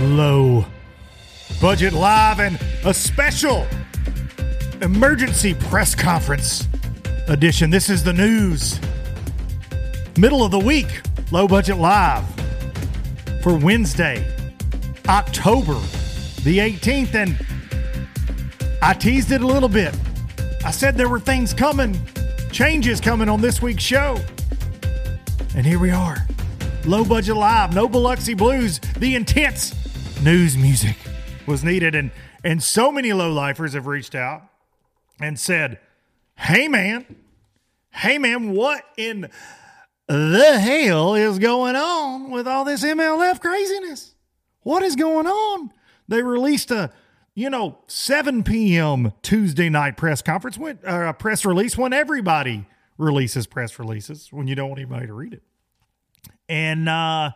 [0.00, 0.64] Low
[1.60, 3.66] Budget Live and a special
[4.80, 6.66] emergency press conference
[7.28, 7.68] edition.
[7.68, 8.80] This is the news.
[10.16, 12.24] Middle of the week, Low Budget Live
[13.42, 14.26] for Wednesday,
[15.06, 15.78] October
[16.44, 17.14] the 18th.
[17.14, 17.46] And
[18.80, 19.94] I teased it a little bit.
[20.64, 21.98] I said there were things coming,
[22.50, 24.18] changes coming on this week's show.
[25.54, 26.26] And here we are.
[26.86, 29.74] Low budget live, no Biloxi blues, the intense
[30.22, 30.96] news music
[31.46, 31.94] was needed.
[31.94, 32.10] And
[32.42, 34.42] and so many low lifers have reached out
[35.20, 35.78] and said,
[36.36, 37.16] Hey man,
[37.90, 39.30] hey man, what in
[40.06, 44.14] the hell is going on with all this MLF craziness?
[44.62, 45.72] What is going on?
[46.08, 46.90] They released a,
[47.34, 49.12] you know, 7 p.m.
[49.22, 52.66] Tuesday night press conference, when, uh, press release when everybody
[52.98, 55.42] releases press releases when you don't want anybody to read it.
[56.48, 57.30] And uh,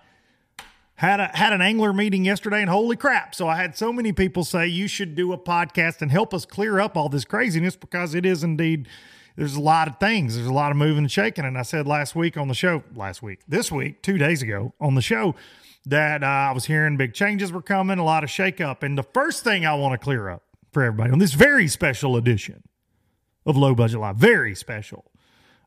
[0.96, 3.34] had a had an angler meeting yesterday, and holy crap!
[3.34, 6.44] So I had so many people say you should do a podcast and help us
[6.44, 8.88] clear up all this craziness because it is indeed
[9.36, 10.36] there's a lot of things.
[10.36, 11.44] There's a lot of moving and shaking.
[11.44, 14.74] And I said last week on the show, last week, this week, two days ago
[14.80, 15.34] on the show,
[15.86, 18.82] that uh, I was hearing big changes were coming, a lot of shakeup.
[18.82, 22.16] And the first thing I want to clear up for everybody on this very special
[22.16, 22.62] edition
[23.44, 25.04] of Low Budget Live, very special.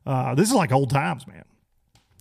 [0.04, 1.44] Uh, this is like old times, man.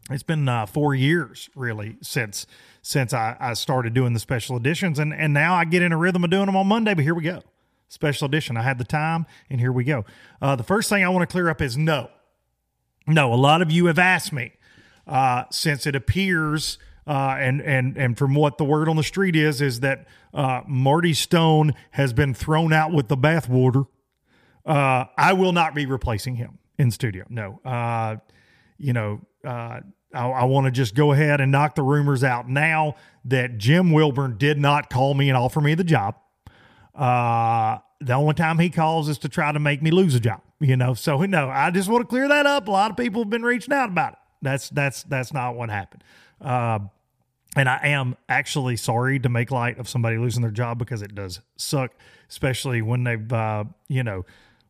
[0.10, 2.46] It's been uh, four years really since
[2.82, 5.98] since I, I started doing the special editions, and and now I get in a
[5.98, 6.94] rhythm of doing them on Monday.
[6.94, 7.44] But here we go
[7.90, 8.58] special edition.
[8.58, 10.06] I had the time, and here we go.
[10.42, 12.10] Uh, the first thing I want to clear up is no.
[13.08, 14.54] No, a lot of you have asked me
[15.06, 19.36] uh, since it appears, uh, and and and from what the word on the street
[19.36, 23.88] is, is that uh, Marty Stone has been thrown out with the bathwater.
[24.66, 27.26] Uh, I will not be replacing him in studio.
[27.30, 28.18] No, uh,
[28.78, 29.22] you know,
[30.14, 32.96] I, I want to just go ahead and knock the rumors out now
[33.26, 36.16] that Jim Wilburn did not call me and offer me the job.
[36.96, 40.42] Uh, the only time he calls is to try to make me lose a job,
[40.60, 40.94] you know.
[40.94, 42.68] So no, I just want to clear that up.
[42.68, 44.20] A lot of people have been reaching out about it.
[44.42, 46.04] That's that's that's not what happened.
[46.40, 46.80] Uh,
[47.56, 51.16] and I am actually sorry to make light of somebody losing their job because it
[51.16, 51.92] does suck,
[52.30, 54.26] especially when they've uh, you know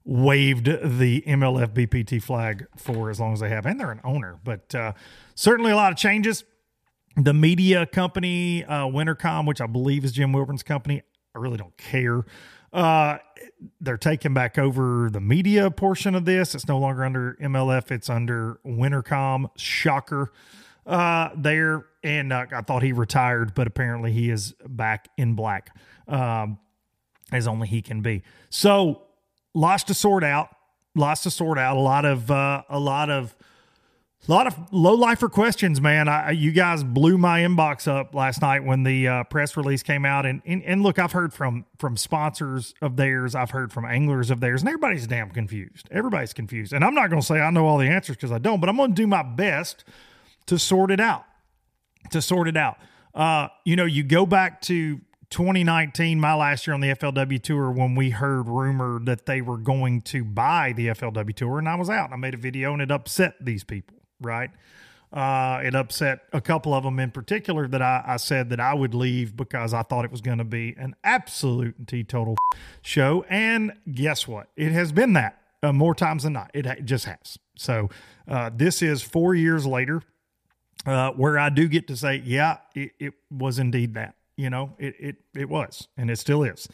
[0.07, 4.39] waved the MLF BPT flag for as long as they have, and they're an owner.
[4.41, 4.93] But uh,
[5.35, 6.45] certainly a lot of changes.
[7.17, 11.01] The media company, uh, Winnercomm, which I believe is Jim Wilburn's company,
[11.35, 12.23] I really don't care.
[12.71, 13.17] Uh,
[13.81, 16.55] they're taking back over the media portion of this.
[16.55, 17.91] It's no longer under MLF.
[17.91, 19.49] It's under Winnercomm.
[19.57, 20.31] Shocker.
[20.85, 25.75] Uh, there, and uh, I thought he retired, but apparently he is back in black,
[26.07, 26.59] um,
[27.33, 28.23] as only he can be.
[28.49, 29.06] So,
[29.53, 30.49] lots to sort out.
[30.95, 31.77] Lots to sort out.
[31.77, 33.35] A lot of uh, a lot of
[34.27, 36.09] A lot of low lifer questions, man.
[36.09, 40.05] I, you guys blew my inbox up last night when the uh, press release came
[40.05, 43.85] out, and, and and look, I've heard from from sponsors of theirs, I've heard from
[43.85, 45.87] anglers of theirs, and everybody's damn confused.
[45.91, 48.39] Everybody's confused, and I'm not going to say I know all the answers because I
[48.39, 49.85] don't, but I'm going to do my best
[50.47, 51.23] to sort it out.
[52.11, 52.77] To sort it out.
[53.13, 57.71] Uh, you know, you go back to 2019, my last year on the FLW tour,
[57.71, 61.75] when we heard rumor that they were going to buy the FLW tour, and I
[61.75, 64.49] was out and I made a video and it upset these people right?
[65.11, 68.73] Uh, it upset a couple of them in particular that I, I said that I
[68.73, 72.35] would leave because I thought it was going to be an absolute and teetotal
[72.81, 73.25] show.
[73.29, 74.49] And guess what?
[74.57, 76.51] It has been that uh, more times than not.
[76.53, 77.37] It, it just has.
[77.55, 77.89] So
[78.27, 80.01] uh, this is four years later
[80.85, 84.15] uh, where I do get to say, yeah, it, it was indeed that.
[84.37, 86.67] You know, it, it it was, and it still is.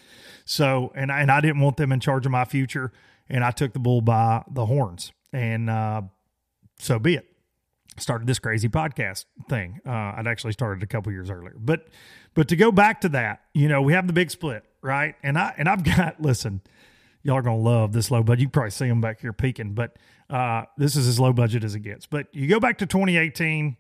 [0.45, 2.92] So, and I, and I didn't want them in charge of my future,
[3.30, 6.01] and I took the bull by the horns, and uh,
[6.77, 7.25] so be it
[7.98, 9.80] started this crazy podcast thing.
[9.86, 11.88] Uh, I'd actually started a couple years earlier, but
[12.33, 15.15] but to go back to that, you know, we have the big split, right?
[15.24, 16.62] And I and I've got listen,
[17.21, 18.42] y'all are gonna love this low budget.
[18.42, 19.98] You probably see them back here peeking but
[20.30, 22.06] uh, this is as low budget as it gets.
[22.06, 23.77] But you go back to 2018,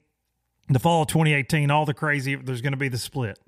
[0.69, 2.35] the fall of 2018, all the crazy.
[2.35, 3.39] There's going to be the split,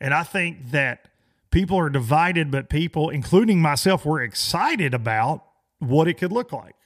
[0.00, 1.08] and I think that
[1.50, 5.44] people are divided, but people, including myself, were excited about
[5.78, 6.76] what it could look like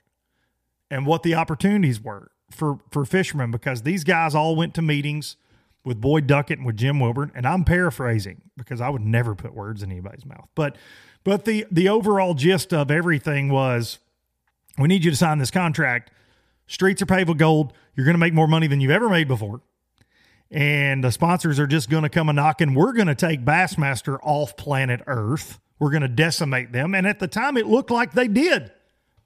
[0.90, 5.36] and what the opportunities were for for fishermen because these guys all went to meetings
[5.84, 9.54] with Boyd Duckett and with Jim Wilburn, and I'm paraphrasing because I would never put
[9.54, 10.48] words in anybody's mouth.
[10.54, 10.76] But
[11.24, 13.98] but the the overall gist of everything was
[14.78, 16.10] we need you to sign this contract.
[16.66, 17.74] Streets are paved with gold.
[17.94, 19.60] You're going to make more money than you've ever made before.
[20.54, 22.74] And the sponsors are just going to come a knocking.
[22.74, 25.58] We're going to take Bassmaster off planet Earth.
[25.80, 26.94] We're going to decimate them.
[26.94, 28.70] And at the time, it looked like they did.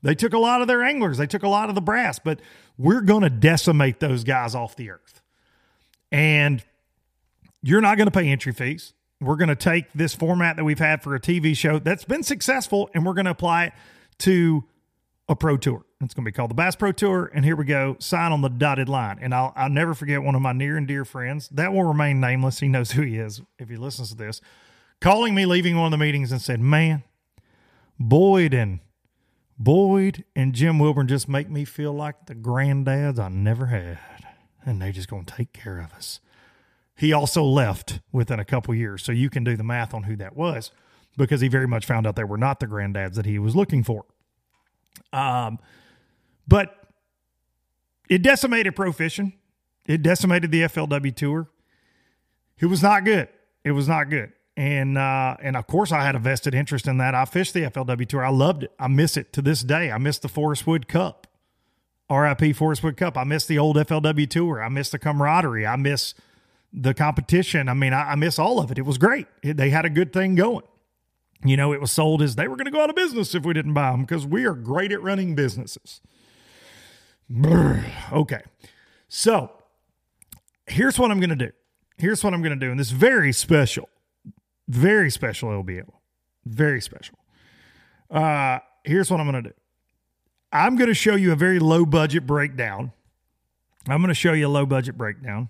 [0.03, 2.41] They took a lot of their anglers, they took a lot of the brass, but
[2.79, 5.21] we're going to decimate those guys off the earth.
[6.11, 6.65] And
[7.63, 8.95] you're not going to pay entry fees.
[9.21, 12.23] We're going to take this format that we've had for a TV show that's been
[12.23, 13.73] successful and we're going to apply it
[14.21, 14.65] to
[15.29, 15.85] a pro tour.
[16.01, 17.31] It's going to be called the Bass Pro Tour.
[17.35, 17.97] And here we go.
[17.99, 19.19] Sign on the dotted line.
[19.21, 22.21] And I'll, I'll never forget one of my near and dear friends that will remain
[22.21, 22.61] nameless.
[22.61, 24.41] He knows who he is if he listens to this,
[25.01, 27.03] calling me, leaving one of the meetings and said, Man,
[27.99, 28.81] Boyd and
[29.59, 33.99] Boyd and Jim Wilburn just make me feel like the granddads I never had,
[34.65, 36.21] and they just going to take care of us.
[36.95, 40.15] He also left within a couple years, so you can do the math on who
[40.17, 40.71] that was
[41.17, 43.83] because he very much found out they were not the granddads that he was looking
[43.83, 44.05] for.
[45.13, 45.59] Um,
[46.47, 46.75] but
[48.09, 49.35] it decimated pro fishing.
[49.87, 51.49] It decimated the FLW tour.
[52.59, 53.29] It was not good.
[53.65, 56.99] It was not good and uh, and of course I had a vested interest in
[56.99, 57.15] that.
[57.15, 58.25] I fished the FLW Tour.
[58.25, 58.73] I loved it.
[58.79, 59.93] I miss it to this day.
[59.93, 61.29] I miss the Forrest Wood Cup,
[62.11, 63.17] RIP Forrest Wood Cup.
[63.17, 64.61] I miss the old FLW Tour.
[64.61, 65.65] I miss the camaraderie.
[65.65, 66.13] I miss
[66.73, 67.69] the competition.
[67.69, 68.79] I mean, I, I miss all of it.
[68.79, 69.29] It was great.
[69.45, 70.65] It, they had a good thing going.
[71.45, 73.45] You know, it was sold as they were going to go out of business if
[73.45, 76.01] we didn't buy them because we are great at running businesses.
[77.31, 77.85] Brr.
[78.13, 78.43] Okay,
[79.09, 79.53] so
[80.67, 81.51] here's what I'm going to do.
[81.97, 83.89] Here's what I'm going to do, and this very special
[84.69, 85.91] very special LBL.
[86.45, 87.19] Very special.
[88.11, 89.55] Uh, here's what I'm going to do
[90.53, 92.93] I'm going to show you a very low budget breakdown.
[93.87, 95.49] I'm going to show you a low budget breakdown.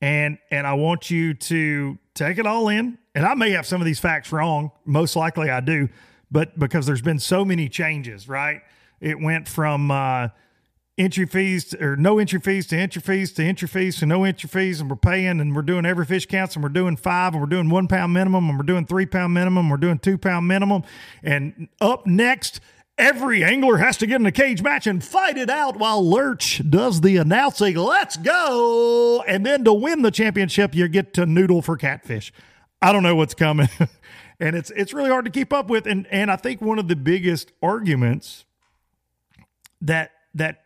[0.00, 2.98] And and I want you to take it all in.
[3.14, 4.70] And I may have some of these facts wrong.
[4.84, 5.88] Most likely I do,
[6.30, 8.62] but because there's been so many changes, right?
[9.00, 10.28] It went from uh,
[10.98, 14.24] entry fees to, or no entry fees to entry fees to entry fees to no
[14.24, 17.32] entry fees and we're paying and we're doing every fish counts and we're doing five
[17.32, 20.18] and we're doing one pound minimum and we're doing three pound minimum we're doing two
[20.18, 20.82] pound minimum
[21.22, 22.60] and up next
[23.00, 26.62] every angler has to get in a cage match and fight it out while lurch
[26.68, 27.74] does the announcing.
[27.74, 29.24] Let's go!
[29.26, 32.32] And then to win the championship you get to noodle for catfish.
[32.82, 33.68] I don't know what's coming.
[34.42, 35.86] And it's it's really hard to keep up with.
[35.86, 38.46] And and i think one of the biggest arguments
[39.82, 40.62] that that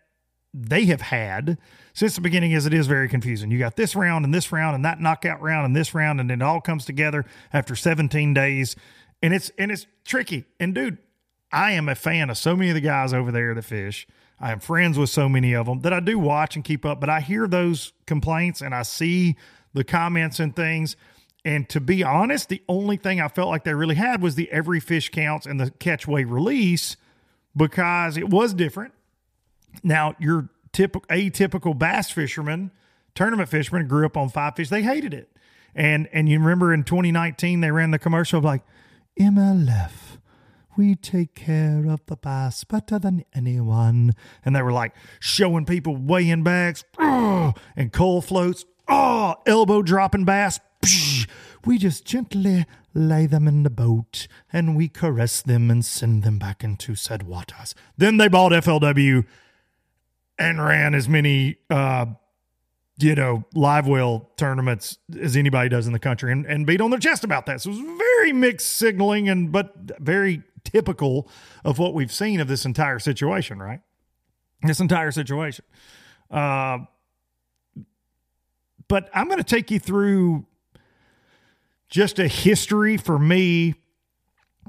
[0.52, 1.58] they have had
[1.92, 3.50] since the beginning is it is very confusing.
[3.50, 6.30] You got this round and this round and that knockout round and this round and
[6.30, 8.76] it all comes together after 17 days.
[9.20, 10.44] And it's and it's tricky.
[10.60, 10.98] And dude,
[11.54, 14.06] I am a fan of so many of the guys over there that fish.
[14.40, 17.00] I am friends with so many of them that I do watch and keep up,
[17.00, 19.36] but I hear those complaints and I see
[19.72, 20.96] the comments and things.
[21.44, 24.50] And to be honest, the only thing I felt like they really had was the
[24.50, 26.96] every fish counts and the catch weigh release
[27.56, 28.92] because it was different
[29.82, 32.70] now, your typical atypical bass fisherman,
[33.14, 34.68] tournament fisherman, grew up on five fish.
[34.68, 35.30] They hated it,
[35.74, 38.62] and and you remember in 2019 they ran the commercial of like
[39.18, 40.18] MLF
[40.76, 44.14] We take care of the bass better than anyone.
[44.44, 50.58] And they were like showing people weighing bags and coal floats, oh, elbow dropping bass.
[50.82, 51.28] Psh,
[51.64, 56.38] we just gently lay them in the boat and we caress them and send them
[56.38, 57.74] back into said waters.
[57.96, 59.24] Then they bought FLW
[60.38, 62.06] and ran as many uh,
[62.98, 66.90] you know, live well tournaments as anybody does in the country and, and beat on
[66.90, 67.60] their chest about that.
[67.60, 71.28] So it was very mixed signaling and but very typical
[71.64, 73.80] of what we've seen of this entire situation, right?
[74.62, 75.64] This entire situation.
[76.30, 76.78] Uh,
[78.88, 80.46] but I'm going to take you through
[81.88, 83.74] just a history for me,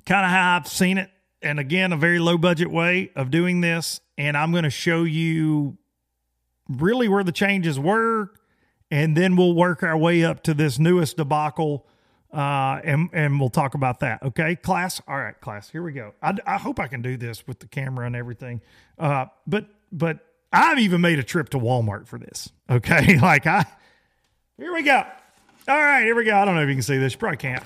[0.05, 1.09] kind of how I've seen it.
[1.41, 4.01] And again, a very low budget way of doing this.
[4.17, 5.77] And I'm going to show you
[6.69, 8.31] really where the changes were,
[8.89, 11.85] and then we'll work our way up to this newest debacle,
[12.33, 14.21] uh, and and we'll talk about that.
[14.23, 15.01] Okay, class.
[15.07, 15.69] All right, class.
[15.69, 16.13] Here we go.
[16.21, 18.61] I, I hope I can do this with the camera and everything.
[18.97, 20.19] Uh, but but
[20.51, 22.49] I've even made a trip to Walmart for this.
[22.69, 23.65] Okay, like I.
[24.57, 25.03] Here we go.
[25.67, 26.35] All right, here we go.
[26.35, 27.13] I don't know if you can see this.
[27.13, 27.63] You probably can't.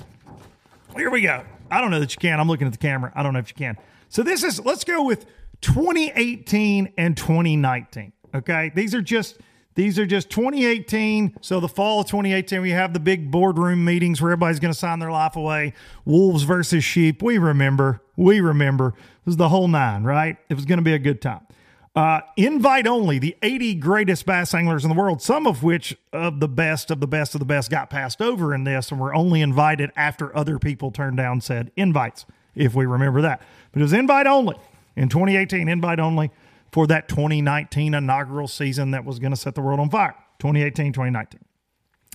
[0.95, 1.43] Here we go.
[1.69, 2.39] I don't know that you can.
[2.39, 3.11] I'm looking at the camera.
[3.15, 3.77] I don't know if you can.
[4.09, 4.63] So this is.
[4.63, 5.25] Let's go with
[5.61, 8.13] 2018 and 2019.
[8.35, 8.71] Okay.
[8.75, 9.37] These are just
[9.79, 11.37] these are just 2018.
[11.39, 14.77] So the fall of 2018, we have the big boardroom meetings where everybody's going to
[14.77, 15.71] sign their life away.
[16.03, 17.23] Wolves versus sheep.
[17.23, 18.01] We remember.
[18.17, 18.89] We remember.
[18.89, 20.35] It was the whole nine, right?
[20.49, 21.47] It was going to be a good time.
[21.95, 26.41] Uh, invite only, the 80 greatest bass anglers in the world, some of which of
[26.41, 29.13] the best of the best of the best got passed over in this and were
[29.13, 33.41] only invited after other people turned down said invites, if we remember that.
[33.71, 34.57] But it was invite only
[34.97, 36.31] in 2018, invite only
[36.71, 40.15] for that 2019 inaugural season that was going to set the world on fire.
[40.39, 41.41] 2018 2019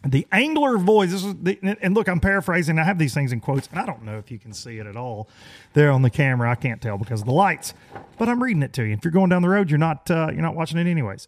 [0.06, 3.40] the angler voice this is the, and look i'm paraphrasing i have these things in
[3.40, 5.28] quotes and i don't know if you can see it at all
[5.72, 6.50] there on the camera.
[6.50, 7.74] I can't tell because of the lights
[8.18, 8.94] but i'm reading it to you.
[8.94, 11.26] If you're going down the road you're not uh, you're not watching it anyways.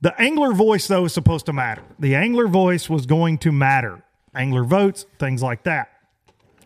[0.00, 1.82] The angler voice though is supposed to matter.
[1.98, 4.02] The angler voice was going to matter.
[4.34, 5.90] Angler votes things like that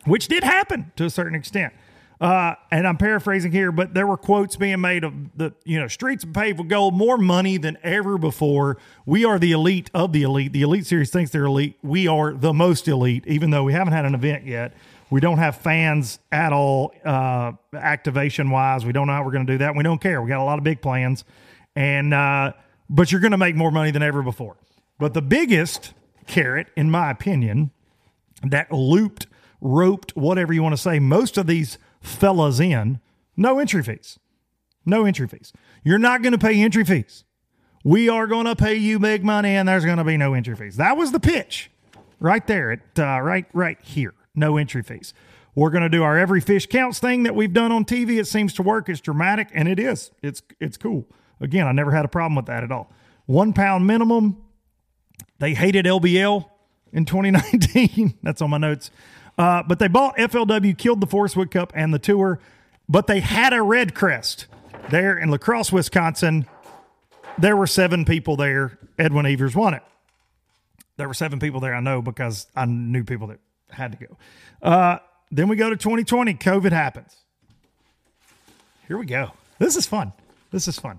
[0.04, 1.72] which did happen to a certain extent
[2.20, 5.86] uh, and I'm paraphrasing here, but there were quotes being made of the, you know,
[5.86, 8.76] streets paved with gold, more money than ever before.
[9.06, 10.52] We are the elite of the elite.
[10.52, 11.78] The elite series thinks they're elite.
[11.82, 14.74] We are the most elite, even though we haven't had an event yet.
[15.10, 18.84] We don't have fans at all, uh, activation wise.
[18.84, 19.76] We don't know how we're going to do that.
[19.76, 20.20] We don't care.
[20.20, 21.24] We got a lot of big plans,
[21.76, 22.52] and uh,
[22.90, 24.56] but you're going to make more money than ever before.
[24.98, 25.94] But the biggest
[26.26, 27.70] carrot, in my opinion,
[28.42, 29.28] that looped,
[29.60, 33.00] roped, whatever you want to say, most of these fellas in,
[33.36, 34.18] no entry fees.
[34.84, 35.52] No entry fees.
[35.84, 37.24] You're not going to pay entry fees.
[37.84, 40.56] We are going to pay you big money, and there's going to be no entry
[40.56, 40.76] fees.
[40.76, 41.70] That was the pitch,
[42.18, 42.72] right there.
[42.72, 44.14] At uh, right, right here.
[44.34, 45.14] No entry fees.
[45.54, 48.18] We're going to do our every fish counts thing that we've done on TV.
[48.18, 48.88] It seems to work.
[48.88, 50.10] It's dramatic, and it is.
[50.22, 51.06] It's it's cool.
[51.40, 52.90] Again, I never had a problem with that at all.
[53.26, 54.38] One pound minimum.
[55.38, 56.44] They hated LBL
[56.92, 58.18] in 2019.
[58.22, 58.90] That's on my notes.
[59.38, 62.40] Uh, but they bought FLW, killed the Forrest Wood Cup and the tour,
[62.88, 64.46] but they had a red crest
[64.90, 66.46] there in La Crosse, Wisconsin.
[67.38, 68.78] There were seven people there.
[68.98, 69.82] Edwin Evers won it.
[70.96, 73.38] There were seven people there, I know, because I knew people that
[73.70, 74.16] had to go.
[74.60, 74.98] Uh,
[75.30, 76.34] then we go to 2020.
[76.34, 77.14] COVID happens.
[78.88, 79.30] Here we go.
[79.58, 80.12] This is fun.
[80.50, 80.98] This is fun.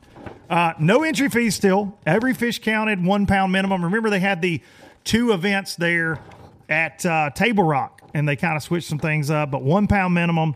[0.50, 1.98] Uh, no entry fees still.
[2.06, 3.84] Every fish counted, one pound minimum.
[3.84, 4.62] Remember, they had the
[5.04, 6.20] two events there
[6.70, 10.14] at uh, Table Rock, and they kind of switched some things up, but one pound
[10.14, 10.56] minimum.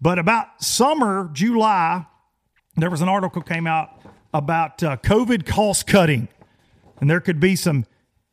[0.00, 2.06] But about summer, July,
[2.76, 3.90] there was an article came out
[4.32, 6.28] about uh, COVID cost cutting,
[7.00, 7.86] and there could be some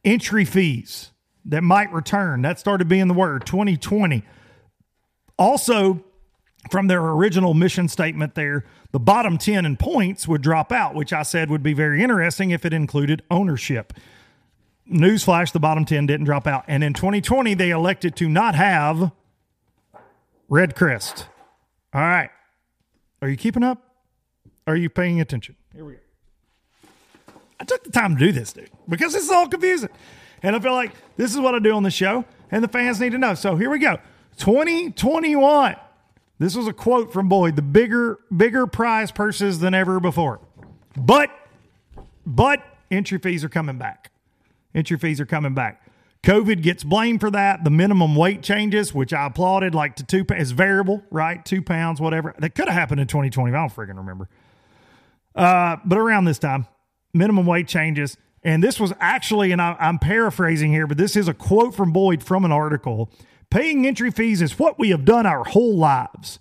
[0.03, 1.12] entry fees
[1.46, 2.41] that might return.
[2.41, 4.24] That started being the word 2020.
[5.38, 6.03] Also,
[6.70, 11.13] from their original mission statement there, the bottom 10 in points would drop out, which
[11.13, 13.94] I said would be very interesting if it included ownership
[14.91, 16.65] newsflash, the bottom 10 didn't drop out.
[16.67, 19.12] And in 2020, they elected to not have
[20.50, 21.27] Red Crest.
[21.93, 22.29] All right.
[23.21, 23.81] Are you keeping up?
[24.67, 25.55] Are you paying attention?
[25.74, 26.00] Here we go.
[27.60, 29.89] I took the time to do this, dude, because this is all confusing.
[30.43, 33.00] And I feel like this is what I do on the show, and the fans
[33.00, 33.36] need to know.
[33.36, 33.98] So here we go.
[34.38, 35.75] 2021.
[36.39, 40.39] This was a quote from Boyd the bigger, bigger prize purses than ever before.
[40.98, 41.29] But,
[42.25, 44.11] but entry fees are coming back.
[44.74, 45.86] Entry fees are coming back.
[46.24, 47.63] COVID gets blamed for that.
[47.63, 51.44] The minimum weight changes, which I applauded, like to two pounds, variable, right?
[51.44, 52.36] Two pounds, whatever.
[52.38, 53.51] That could have happened in 2020.
[53.51, 54.30] I don't freaking remember.
[55.36, 56.68] Uh, but around this time,
[57.13, 58.18] minimum weight changes.
[58.44, 61.92] And this was actually, and I, I'm paraphrasing here, but this is a quote from
[61.92, 63.10] Boyd from an article.
[63.50, 66.40] Paying entry fees is what we have done our whole lives.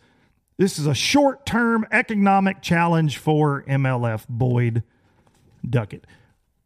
[0.58, 4.82] This is a short term economic challenge for MLF Boyd
[5.68, 6.06] Duckett.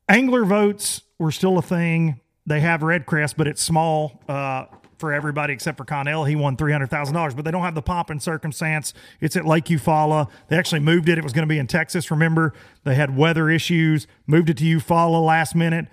[0.08, 2.20] Angler votes were still a thing.
[2.46, 4.66] They have Red Crest, but it's small uh,
[4.99, 6.25] for everybody except for Connell.
[6.25, 8.92] He won $300,000, but they don't have the pomp and circumstance.
[9.20, 10.28] It's at Lake Eufaula.
[10.49, 11.16] They actually moved it.
[11.16, 12.11] It was going to be in Texas.
[12.11, 12.52] Remember,
[12.84, 15.87] they had weather issues, moved it to Eufaula last minute.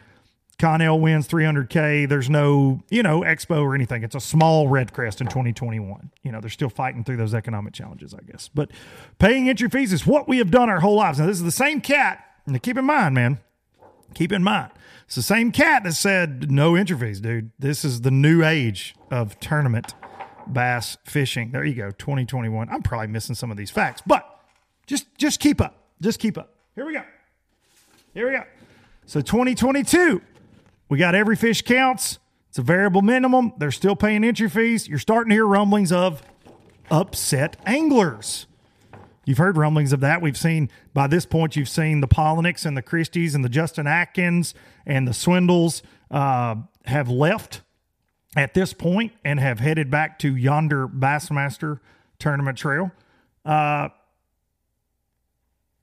[0.60, 2.08] Connell wins 300K.
[2.08, 4.03] There's no, you know, expo or anything.
[4.03, 6.12] It's a small Red Crest in 2021.
[6.22, 8.48] You know, they're still fighting through those economic challenges, I guess.
[8.53, 8.70] But
[9.18, 11.18] paying entry fees is what we have done our whole lives.
[11.18, 12.24] Now, this is the same cat.
[12.46, 13.39] And keep in mind, man,
[14.13, 14.72] keep in mind,
[15.06, 17.51] it's the same cat that said no fees, dude.
[17.60, 19.94] This is the new age of tournament
[20.48, 21.51] bass fishing.
[21.51, 22.70] There you go, 2021.
[22.70, 24.39] I'm probably missing some of these facts, but
[24.88, 25.75] just just keep up.
[26.01, 26.56] Just keep up.
[26.75, 27.03] Here we go.
[28.13, 28.44] Here we go.
[29.06, 30.22] So 2022,
[30.89, 32.20] we got every fish counts.
[32.50, 33.53] It's a variable minimum.
[33.58, 34.88] They're still paying entry fees.
[34.88, 36.22] You're starting to hear rumblings of
[36.89, 38.48] upset anglers.
[39.25, 40.22] You've heard rumblings of that.
[40.22, 43.86] We've seen by this point, you've seen the Palaniuks and the Christies and the Justin
[43.86, 44.54] Atkins
[44.86, 47.62] and the Swindles uh, have left
[48.36, 51.80] at this point and have headed back to yonder Bassmaster
[52.18, 52.92] tournament trail.
[53.46, 53.90] Uh,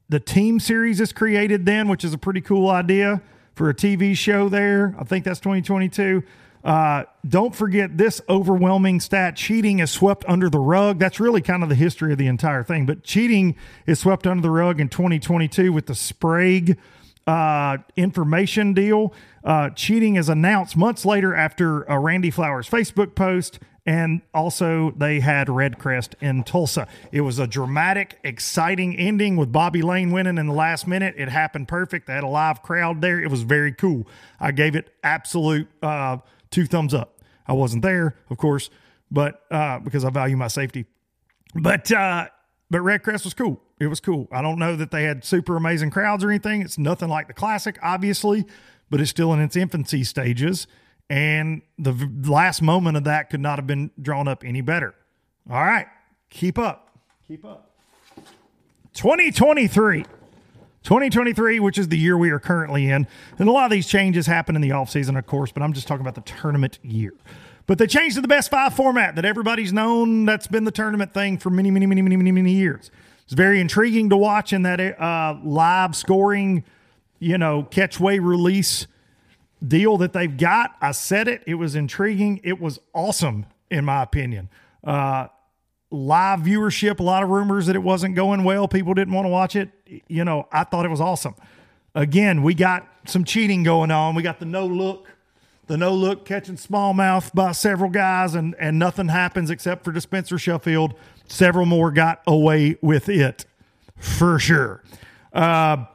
[0.09, 3.23] the team series is created then, which is a pretty cool idea
[3.55, 4.97] for a TV show there.
[4.99, 6.23] I think that's 2022.
[6.65, 10.99] Uh, don't forget this overwhelming stat cheating is swept under the rug.
[10.99, 12.87] That's really kind of the history of the entire thing.
[12.87, 16.79] But cheating is swept under the rug in 2022 with the Sprague
[17.27, 19.13] uh, information deal.
[19.45, 23.59] Uh, cheating is announced months later after a Randy Flowers Facebook post.
[23.87, 26.87] And also, they had Red Crest in Tulsa.
[27.11, 31.15] It was a dramatic, exciting ending with Bobby Lane winning in the last minute.
[31.17, 32.07] It happened perfect.
[32.07, 33.19] They had a live crowd there.
[33.19, 34.07] It was very cool.
[34.39, 36.19] I gave it absolute uh,
[36.51, 37.21] two thumbs up.
[37.47, 38.71] I wasn't there, of course,
[39.11, 40.87] but uh, because I value my safety.
[41.55, 42.29] But uh,
[42.71, 43.63] but Red Crest was cool.
[43.81, 44.29] It was cool.
[44.33, 46.63] I don't know that they had super amazing crowds or anything.
[46.63, 48.45] It's nothing like the classic, obviously,
[48.91, 50.67] but it's still in its infancy stages.
[51.09, 54.95] And the v- last moment of that could not have been drawn up any better.
[55.51, 55.87] All right,
[56.29, 56.99] keep up.
[57.27, 57.71] Keep up.
[58.93, 60.05] 2023.
[60.89, 63.07] 2023, which is the year we are currently in.
[63.39, 65.87] And a lot of these changes happen in the offseason, of course, but I'm just
[65.87, 67.13] talking about the tournament year.
[67.67, 70.25] But they changed to the best five format that everybody's known.
[70.25, 72.91] That's been the tournament thing for many, many, many, many, many, many years.
[73.25, 76.65] It's very intriguing to watch in that uh, live scoring,
[77.19, 78.87] you know, catch weigh release
[79.67, 80.75] deal that they've got.
[80.81, 81.43] I said it.
[81.47, 82.41] It was intriguing.
[82.43, 84.49] It was awesome, in my opinion.
[84.83, 85.27] Uh,
[85.91, 88.69] live viewership, a lot of rumors that it wasn't going well.
[88.69, 89.71] People didn't want to watch it.
[90.09, 91.35] You know, I thought it was awesome.
[91.95, 94.15] Again, we got some cheating going on.
[94.15, 95.09] We got the no look,
[95.67, 100.37] the no look catching smallmouth by several guys, and and nothing happens except for Dispenser
[100.37, 100.95] Shuffield.
[101.27, 103.47] Several more got away with it
[103.97, 104.83] for sure.
[105.33, 105.87] Uh,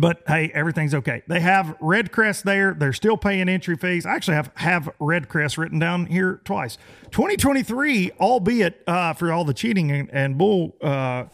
[0.00, 1.22] but hey, everything's okay.
[1.26, 2.74] They have Red Crest there.
[2.74, 4.06] They're still paying entry fees.
[4.06, 6.76] I actually have have Red Crest written down here twice.
[7.10, 11.24] 2023, albeit uh, for all the cheating and, and bull uh,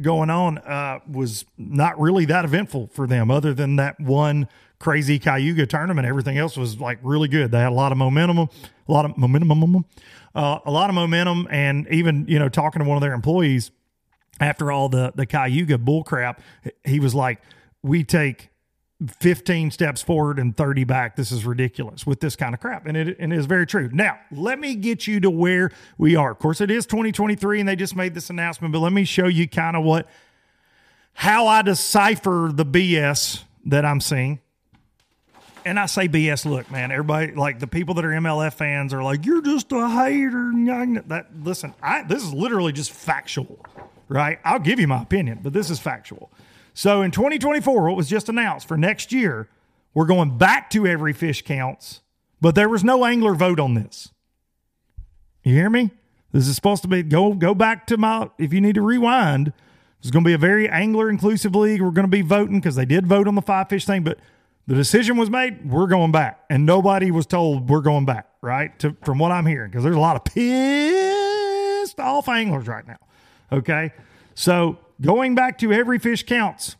[0.00, 5.18] going on, uh, was not really that eventful for them, other than that one crazy
[5.18, 6.06] Cayuga tournament.
[6.06, 7.50] Everything else was like really good.
[7.50, 8.48] They had a lot of momentum, a
[8.88, 9.84] lot of momentum,
[10.34, 13.70] uh, a lot of momentum, and even you know talking to one of their employees
[14.40, 16.40] after all the the Cayuga bull crap,
[16.84, 17.40] he was like
[17.82, 18.50] we take
[19.06, 21.16] 15 steps forward and 30 back.
[21.16, 22.86] This is ridiculous with this kind of crap.
[22.86, 23.88] And it, and it is very true.
[23.92, 26.32] Now, let me get you to where we are.
[26.32, 29.26] Of course, it is 2023 and they just made this announcement, but let me show
[29.26, 30.06] you kind of what,
[31.14, 34.40] how I decipher the BS that I'm seeing.
[35.64, 39.02] And I say BS, look, man, everybody, like the people that are MLF fans are
[39.02, 40.52] like, you're just a hater.
[41.06, 43.64] That, listen, I, this is literally just factual,
[44.08, 44.38] right?
[44.44, 46.30] I'll give you my opinion, but this is factual.
[46.80, 49.50] So in 2024, what was just announced for next year,
[49.92, 52.00] we're going back to every fish counts,
[52.40, 54.14] but there was no angler vote on this.
[55.42, 55.90] You hear me?
[56.32, 59.52] This is supposed to be go go back to my if you need to rewind.
[59.98, 61.82] It's going to be a very angler inclusive league.
[61.82, 64.18] We're going to be voting because they did vote on the five fish thing, but
[64.66, 65.70] the decision was made.
[65.70, 68.30] We're going back, and nobody was told we're going back.
[68.40, 68.78] Right?
[68.78, 72.96] To, from what I'm hearing, because there's a lot of pissed off anglers right now.
[73.52, 73.92] Okay,
[74.34, 76.76] so going back to every fish counts.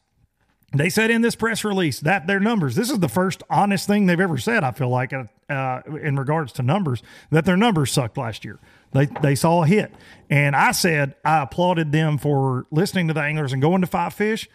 [0.73, 4.07] They said in this press release that their numbers, this is the first honest thing
[4.07, 7.91] they've ever said, I feel like, uh, uh, in regards to numbers, that their numbers
[7.91, 8.61] sucked last year.
[8.93, 9.93] They, they saw a hit.
[10.29, 14.15] And I said I applauded them for listening to the anglers and going to five
[14.15, 14.49] fish,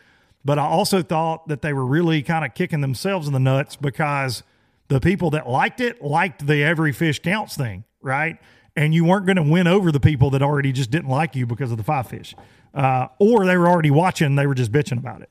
[0.46, 3.76] but I also thought that they were really kind of kicking themselves in the nuts
[3.76, 4.44] because
[4.88, 8.38] the people that liked it liked the every fish counts thing, right?
[8.76, 11.46] And you weren't going to win over the people that already just didn't like you
[11.46, 12.36] because of the five fish,
[12.74, 15.30] uh, or they were already watching, they were just bitching about it,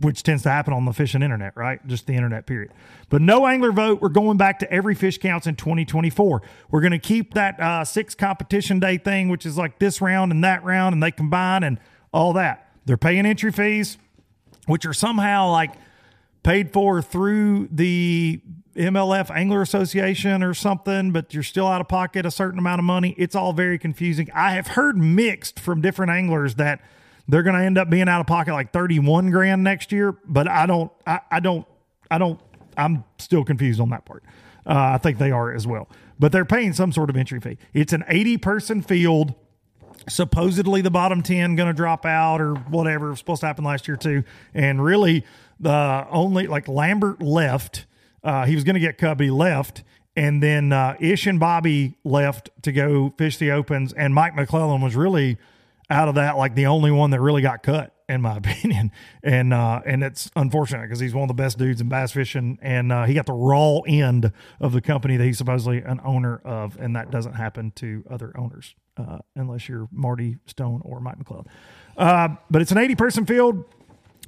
[0.00, 1.84] which tends to happen on the fishing internet, right?
[1.86, 2.72] Just the internet, period.
[3.08, 4.00] But no angler vote.
[4.00, 6.42] We're going back to every fish counts in 2024.
[6.70, 10.30] We're going to keep that uh, six competition day thing, which is like this round
[10.30, 11.78] and that round, and they combine and
[12.12, 12.68] all that.
[12.84, 13.98] They're paying entry fees,
[14.66, 15.72] which are somehow like
[16.42, 18.40] paid for through the
[18.76, 22.84] MLF Angler Association or something, but you're still out of pocket a certain amount of
[22.84, 23.14] money.
[23.18, 24.30] It's all very confusing.
[24.34, 26.80] I have heard mixed from different anglers that
[27.28, 30.48] they're going to end up being out of pocket like 31 grand next year, but
[30.48, 31.66] I don't, I, I don't,
[32.10, 32.40] I don't,
[32.76, 34.24] I'm still confused on that part.
[34.66, 37.58] Uh, I think they are as well, but they're paying some sort of entry fee.
[37.74, 39.34] It's an 80 person field.
[40.08, 43.10] Supposedly the bottom 10 going to drop out or whatever.
[43.10, 44.24] Was supposed to happen last year too.
[44.52, 45.24] And really,
[45.60, 47.86] the only like Lambert left
[48.24, 49.82] uh, he was going to get Cubby left,
[50.16, 54.80] and then uh, Ish and Bobby left to go fish the opens, and Mike McClellan
[54.80, 55.38] was really
[55.90, 58.90] out of that like the only one that really got cut in my opinion,
[59.22, 62.58] and uh, and it's unfortunate because he's one of the best dudes in bass fishing,
[62.62, 66.40] and uh, he got the raw end of the company that he's supposedly an owner
[66.44, 71.18] of, and that doesn't happen to other owners uh, unless you're Marty Stone or Mike
[71.18, 71.46] McClellan.
[71.96, 73.64] Uh, but it's an 80 person field,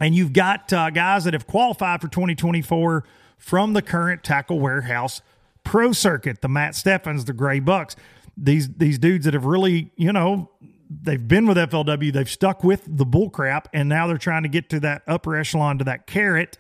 [0.01, 3.05] and you've got uh, guys that have qualified for 2024
[3.45, 5.21] from the current tackle warehouse
[5.65, 7.95] pro circuit, the Matt Steffens, the Grae Bucks.
[8.39, 10.51] These these dudes that have really, you know,
[10.89, 14.49] they've been with FLW, they've stuck with the bull crap, and now they're trying to
[14.49, 16.57] get to that upper echelon to that carrot.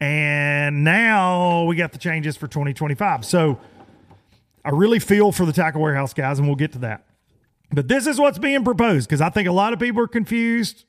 [0.00, 3.24] And now we got the changes for 2025.
[3.24, 3.60] So
[4.64, 7.04] I really feel for the tackle warehouse guys, and we'll get to that.
[7.70, 10.84] But this is what's being proposed because I think a lot of people are confused.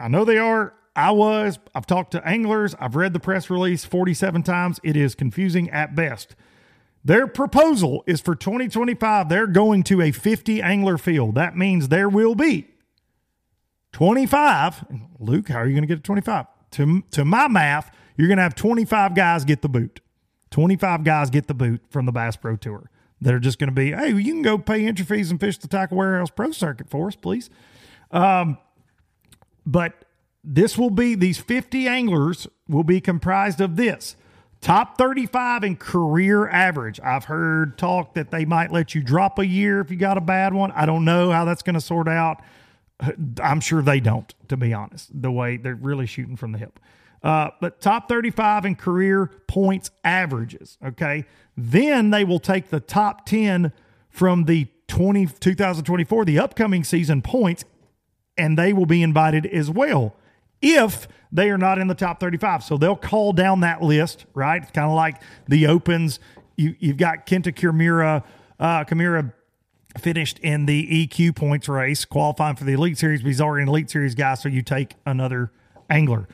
[0.00, 0.74] I know they are.
[0.94, 1.58] I was.
[1.74, 2.74] I've talked to anglers.
[2.78, 4.80] I've read the press release 47 times.
[4.82, 6.34] It is confusing at best.
[7.04, 11.34] Their proposal is for 2025, they're going to a 50 angler field.
[11.34, 12.68] That means there will be
[13.92, 14.84] 25.
[15.18, 16.46] Luke, how are you going to get to 25?
[16.72, 20.00] To, to my math, you're going to have 25 guys get the boot.
[20.50, 23.74] 25 guys get the boot from the Bass Pro Tour that are just going to
[23.74, 26.90] be, hey, you can go pay entry fees and fish the Tackle Warehouse Pro Circuit
[26.90, 27.48] for us, please.
[28.10, 28.58] Um,
[29.64, 30.04] but
[30.42, 34.16] this will be these 50 anglers will be comprised of this
[34.60, 37.00] top 35 in career average.
[37.00, 40.22] I've heard talk that they might let you drop a year if you got a
[40.22, 40.70] bad one.
[40.72, 42.42] I don't know how that's going to sort out.
[43.42, 46.78] I'm sure they don't, to be honest, the way they're really shooting from the hip.
[47.22, 50.78] Uh, but top 35 in career points averages.
[50.84, 51.24] Okay.
[51.56, 53.72] Then they will take the top 10
[54.08, 57.64] from the 20, 2024, the upcoming season points,
[58.36, 60.14] and they will be invited as well
[60.62, 62.64] if they are not in the top 35.
[62.64, 64.62] So they'll call down that list, right?
[64.62, 66.18] It's kind of like the Opens.
[66.56, 68.24] You, you've got Kenta Kimura,
[68.58, 69.32] uh, Kimura
[69.98, 73.68] finished in the EQ points race, qualifying for the Elite Series, but he's already an
[73.68, 75.52] Elite Series guy, so you take another
[75.88, 76.28] angler.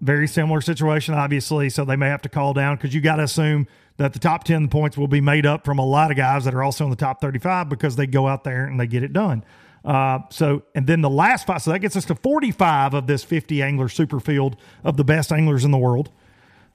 [0.00, 3.22] Very similar situation, obviously, so they may have to call down because you got to
[3.22, 6.44] assume that the top 10 points will be made up from a lot of guys
[6.44, 9.02] that are also in the top 35 because they go out there and they get
[9.02, 9.44] it done.
[9.86, 13.22] Uh, so, and then the last five, so that gets us to 45 of this
[13.22, 16.10] 50 angler super field of the best anglers in the world.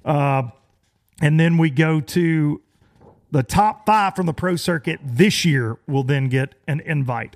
[0.05, 0.43] Uh,
[1.21, 2.61] and then we go to
[3.31, 7.35] the top five from the pro circuit this year will then get an invite.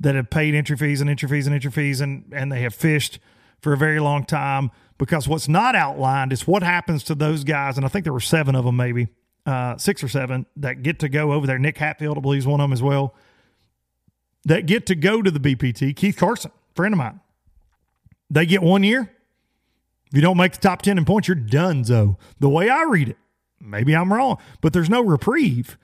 [0.00, 2.74] that have paid entry fees and entry fees and entry fees and and they have
[2.74, 3.18] fished
[3.60, 4.70] for a very long time.
[4.96, 8.20] Because what's not outlined is what happens to those guys, and I think there were
[8.20, 9.08] seven of them, maybe
[9.44, 11.58] uh, six or seven, that get to go over there.
[11.58, 13.12] Nick Hatfield, I believe, is one of them as well.
[14.44, 15.96] That get to go to the BPT.
[15.96, 17.20] Keith Carson, friend of mine,
[18.30, 19.10] they get one year
[20.06, 22.16] if you don't make the top 10 in points, you're done, Zoe.
[22.38, 23.16] The way I read it,
[23.60, 25.76] maybe I'm wrong, but there's no reprieve.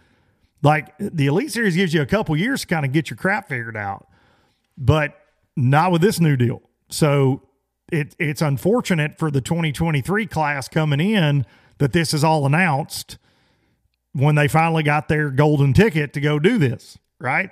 [0.63, 3.49] Like the Elite Series gives you a couple years to kind of get your crap
[3.49, 4.07] figured out,
[4.77, 5.17] but
[5.57, 6.63] not with this new deal.
[6.91, 7.43] So
[7.91, 11.47] it it's unfortunate for the 2023 class coming in
[11.79, 13.19] that this is all announced
[14.13, 17.51] when they finally got their golden ticket to go do this, right?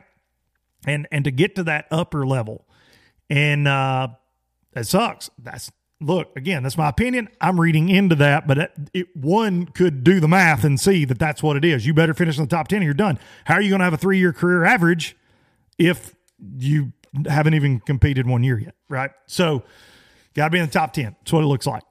[0.87, 2.67] And and to get to that upper level.
[3.31, 4.09] And uh
[4.75, 5.31] it sucks.
[5.39, 7.29] That's look, again, that's my opinion.
[7.41, 11.19] I'm reading into that, but it, it, one could do the math and see that
[11.19, 11.87] that's what it is.
[11.87, 13.19] You better finish in the top 10 or you're done.
[13.45, 15.17] How are you going to have a 3-year career average
[15.79, 16.15] if
[16.57, 16.93] you
[17.27, 19.11] haven't even competed one year yet, right?
[19.27, 19.65] So,
[20.35, 21.17] got to be in the top 10.
[21.19, 21.83] That's what it looks like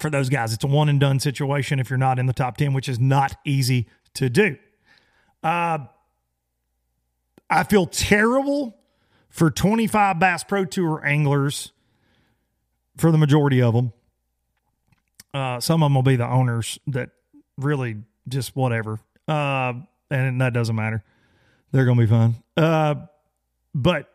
[0.00, 0.52] for those guys.
[0.52, 2.98] It's a one and done situation if you're not in the top 10, which is
[2.98, 4.56] not easy to do.
[5.42, 5.78] Uh,
[7.48, 8.76] I feel terrible
[9.28, 11.72] for 25 Bass Pro Tour anglers,
[13.00, 13.92] for the majority of them.
[15.32, 17.10] Uh, some of them will be the owners that
[17.56, 17.96] really
[18.28, 19.00] just whatever.
[19.26, 19.74] Uh,
[20.10, 21.04] and that doesn't matter.
[21.72, 22.34] They're going to be fine.
[22.56, 23.06] Uh,
[23.74, 24.12] but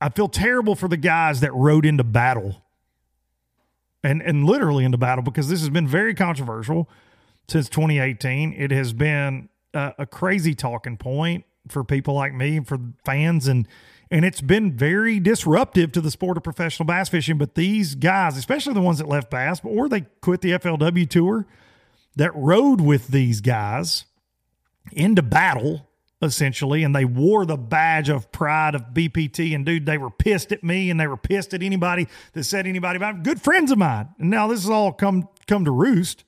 [0.00, 2.62] I feel terrible for the guys that rode into battle
[4.02, 6.88] and, and literally into battle because this has been very controversial
[7.48, 8.52] since 2018.
[8.52, 13.48] It has been a, a crazy talking point for people like me, and for fans,
[13.48, 13.66] and
[14.10, 17.38] and it's been very disruptive to the sport of professional bass fishing.
[17.38, 21.46] But these guys, especially the ones that left bass, or they quit the FLW tour,
[22.16, 24.04] that rode with these guys
[24.92, 25.88] into battle
[26.22, 29.54] essentially, and they wore the badge of pride of BPT.
[29.54, 32.66] And dude, they were pissed at me, and they were pissed at anybody that said
[32.66, 34.08] anybody about good friends of mine.
[34.18, 36.24] And now this has all come come to roost.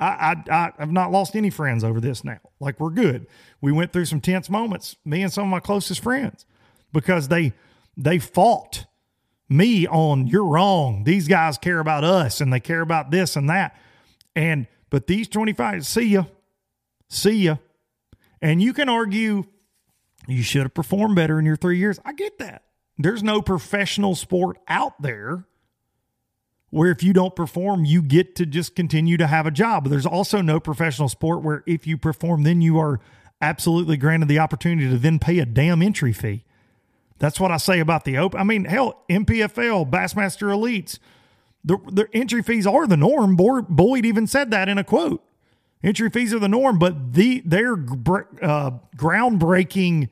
[0.00, 2.40] I, I, I have not lost any friends over this now.
[2.58, 3.26] Like we're good.
[3.60, 6.46] We went through some tense moments, me and some of my closest friends,
[6.94, 7.52] because they
[7.96, 8.86] they fought
[9.50, 11.04] me on you're wrong.
[11.04, 13.76] These guys care about us and they care about this and that.
[14.34, 16.24] And but these 25, see ya.
[17.08, 17.56] See ya.
[18.40, 19.44] And you can argue
[20.26, 22.00] you should have performed better in your three years.
[22.04, 22.62] I get that.
[22.96, 25.46] There's no professional sport out there
[26.70, 29.84] where if you don't perform, you get to just continue to have a job.
[29.84, 33.00] But there's also no professional sport where if you perform, then you are
[33.40, 36.44] absolutely granted the opportunity to then pay a damn entry fee.
[37.18, 38.40] That's what I say about the open.
[38.40, 40.98] I mean, hell, NPFL, Bassmaster Elites,
[41.64, 43.36] the, the entry fees are the norm.
[43.36, 45.22] Boyd even said that in a quote.
[45.82, 50.08] Entry fees are the norm, but the their uh, groundbreaking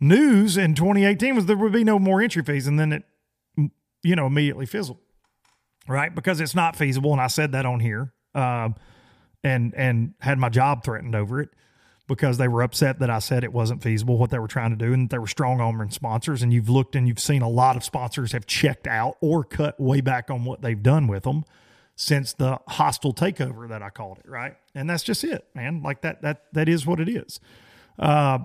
[0.00, 3.02] news in 2018 was there would be no more entry fees, and then it,
[4.02, 4.98] you know, immediately fizzled,
[5.88, 6.14] right?
[6.14, 8.68] Because it's not feasible, and I said that on here, uh,
[9.42, 11.50] and and had my job threatened over it
[12.08, 14.76] because they were upset that I said it wasn't feasible what they were trying to
[14.76, 16.42] do and they were strong arming sponsors.
[16.42, 19.78] And you've looked and you've seen a lot of sponsors have checked out or cut
[19.78, 21.44] way back on what they've done with them
[21.94, 24.56] since the hostile takeover that I called it, right?
[24.74, 25.82] And that's just it, man.
[25.82, 27.40] Like that that that is what it is.
[27.98, 28.38] Uh,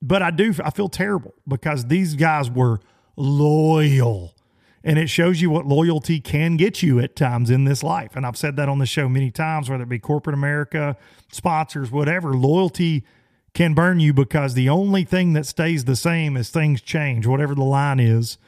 [0.00, 2.80] but I do I feel terrible because these guys were
[3.16, 4.34] loyal.
[4.82, 8.16] And it shows you what loyalty can get you at times in this life.
[8.16, 10.96] And I've said that on the show many times, whether it be corporate America,
[11.30, 12.32] sponsors, whatever.
[12.32, 13.04] Loyalty
[13.52, 17.54] can burn you because the only thing that stays the same is things change, whatever
[17.54, 18.38] the line is.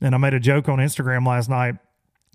[0.00, 1.76] And I made a joke on Instagram last night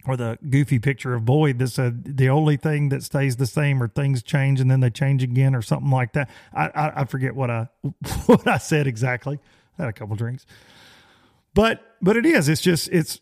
[0.07, 3.81] or the goofy picture of Boyd that said the only thing that stays the same
[3.81, 6.29] or things change and then they change again or something like that.
[6.53, 7.69] I, I, I forget what I
[8.25, 9.39] what I said exactly.
[9.77, 10.45] I had a couple drinks.
[11.53, 12.49] But but it is.
[12.49, 13.19] It's just it's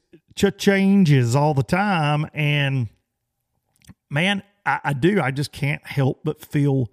[0.58, 2.30] changes all the time.
[2.34, 2.90] And
[4.10, 5.22] man, I, I do.
[5.22, 6.90] I just can't help but feel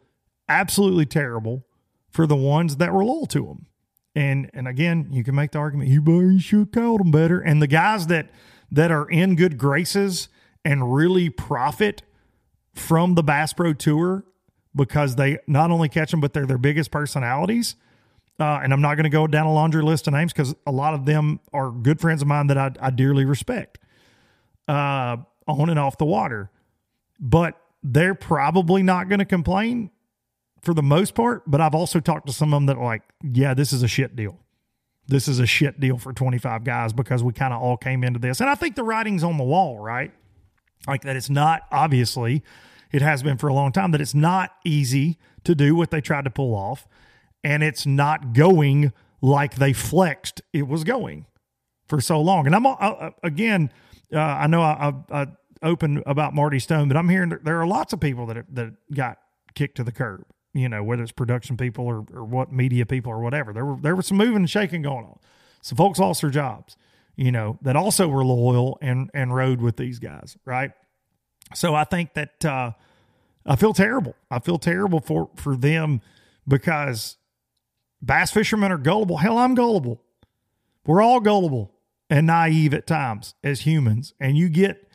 [0.48, 1.66] absolutely terrible
[2.10, 3.66] for the ones that were loyal to them.
[4.14, 7.40] And and again, you can make the argument you you should called them better.
[7.40, 8.30] And the guys that
[8.72, 10.28] that are in good graces
[10.64, 12.02] and really profit
[12.74, 14.24] from the Bass Pro Tour
[14.74, 17.76] because they not only catch them, but they're their biggest personalities.
[18.38, 20.72] Uh, and I'm not going to go down a laundry list of names because a
[20.72, 23.78] lot of them are good friends of mine that I, I dearly respect
[24.68, 25.16] uh,
[25.48, 26.50] on and off the water.
[27.18, 29.90] But they're probably not going to complain
[30.60, 31.44] for the most part.
[31.46, 33.88] But I've also talked to some of them that are like, yeah, this is a
[33.88, 34.38] shit deal.
[35.08, 38.18] This is a shit deal for 25 guys because we kind of all came into
[38.18, 38.40] this.
[38.40, 40.12] And I think the writing's on the wall, right?
[40.86, 42.42] Like that it's not, obviously,
[42.92, 46.00] it has been for a long time, that it's not easy to do what they
[46.00, 46.86] tried to pull off
[47.46, 51.26] and it's not going like they flexed it was going
[51.86, 52.46] for so long.
[52.46, 53.70] And I'm uh, again,
[54.12, 55.26] uh, I know I, I, I,
[55.62, 59.18] opened about Marty Stone, but I'm hearing there are lots of people that that got
[59.54, 60.24] kicked to the curb.
[60.54, 63.52] You know, whether it's production people or, or what media people or whatever.
[63.52, 65.18] There were there was some moving and shaking going on.
[65.62, 66.76] So folks lost their jobs.
[67.14, 70.72] You know, that also were loyal and and rode with these guys, right?
[71.54, 72.72] So I think that uh,
[73.46, 74.16] I feel terrible.
[74.32, 76.00] I feel terrible for for them
[76.48, 77.16] because
[78.06, 79.18] Bass fishermen are gullible.
[79.18, 80.00] Hell, I'm gullible.
[80.86, 81.72] We're all gullible.
[82.08, 84.88] and naive at times as humans, and you get,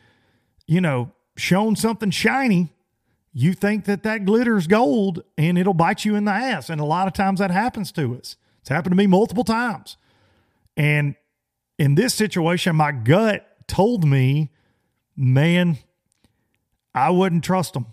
[0.65, 2.69] you know, shown something shiny,
[3.33, 6.69] you think that that glitters gold and it'll bite you in the ass.
[6.69, 8.35] And a lot of times that happens to us.
[8.59, 9.97] It's happened to me multiple times.
[10.77, 11.15] And
[11.77, 14.51] in this situation, my gut told me,
[15.15, 15.77] man,
[16.93, 17.87] I wouldn't trust them.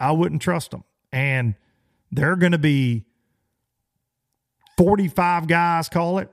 [0.00, 0.84] I wouldn't trust them.
[1.12, 1.54] And
[2.10, 3.04] they're going to be
[4.76, 6.30] 45 guys, call it,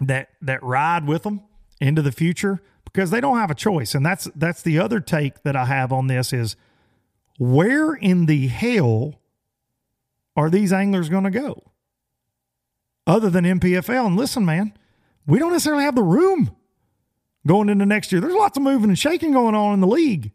[0.00, 1.42] that that ride with them
[1.80, 3.94] into the future because they don't have a choice.
[3.94, 6.56] And that's that's the other take that I have on this is
[7.38, 9.20] where in the hell
[10.36, 11.62] are these anglers going to go?
[13.06, 14.06] Other than NPFL.
[14.06, 14.72] And listen, man,
[15.26, 16.54] we don't necessarily have the room
[17.46, 18.20] going into next year.
[18.20, 20.30] There's lots of moving and shaking going on in the league.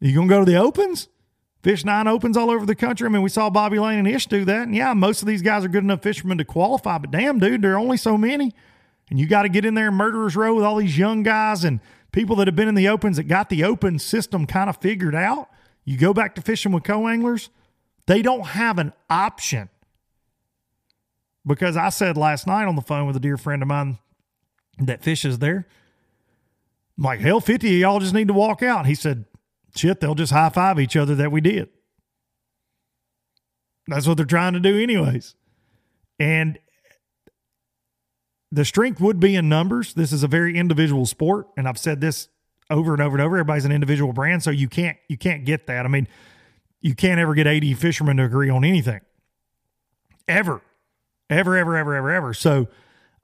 [0.00, 1.08] You going to go to the opens?
[1.62, 3.06] Fish nine opens all over the country.
[3.06, 4.62] I mean, we saw Bobby Lane and Ish do that.
[4.62, 7.62] And yeah, most of these guys are good enough fishermen to qualify, but damn, dude,
[7.62, 8.52] there are only so many.
[9.10, 11.64] And you got to get in there in murderer's row with all these young guys
[11.64, 14.78] and people that have been in the opens that got the open system kind of
[14.78, 15.50] figured out.
[15.84, 17.50] You go back to fishing with co anglers,
[18.06, 19.68] they don't have an option.
[21.46, 23.98] Because I said last night on the phone with a dear friend of mine
[24.78, 25.66] that fishes there,
[26.96, 28.86] I'm like, hell, 50 of y'all just need to walk out.
[28.86, 29.24] He said,
[29.74, 31.68] shit, they'll just high five each other that we did.
[33.86, 35.34] That's what they're trying to do, anyways.
[36.18, 36.58] And
[38.50, 39.94] the strength would be in numbers.
[39.94, 42.28] This is a very individual sport, and I've said this
[42.70, 43.36] over and over and over.
[43.36, 45.84] Everybody's an individual brand, so you can't you can't get that.
[45.84, 46.06] I mean,
[46.80, 49.00] you can't ever get 80 fishermen to agree on anything.
[50.28, 50.60] Ever.
[51.30, 52.34] Ever, ever, ever, ever, ever.
[52.34, 52.68] So